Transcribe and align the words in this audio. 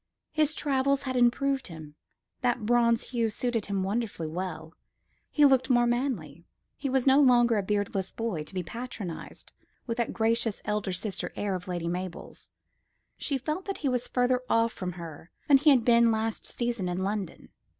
His 0.31 0.55
travels 0.55 1.03
had 1.03 1.15
improved 1.15 1.67
him. 1.67 1.93
That 2.41 2.65
bronze 2.65 3.03
hue 3.11 3.29
suited 3.29 3.67
him 3.67 3.83
wonderfully 3.83 4.25
well. 4.31 4.73
He 5.29 5.45
looked 5.45 5.69
more 5.69 5.85
manly. 5.85 6.43
He 6.75 6.89
was 6.89 7.05
no 7.05 7.19
longer 7.19 7.55
a 7.55 7.61
beardless 7.61 8.11
boy, 8.11 8.43
to 8.45 8.53
be 8.55 8.63
patronised 8.63 9.53
with 9.85 9.97
that 9.99 10.11
gracious 10.11 10.59
elder 10.65 10.91
sister 10.91 11.31
air 11.35 11.53
of 11.53 11.67
Lady 11.67 11.87
Mabel's. 11.87 12.49
She 13.19 13.37
felt 13.37 13.65
that 13.65 13.77
he 13.85 13.89
was 13.89 14.07
further 14.07 14.41
off 14.49 14.73
from 14.73 14.93
her 14.93 15.29
than 15.47 15.57
he 15.57 15.69
had 15.69 15.85
been 15.85 16.11
last 16.11 16.47
season 16.47 16.89
in 16.89 17.03
London. 17.03 17.49